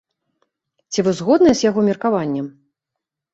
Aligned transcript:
Ці 0.93 0.99
вы 1.07 1.13
згодныя 1.19 1.55
з 1.59 1.63
яго 1.69 1.79
меркаваннем? 1.91 2.47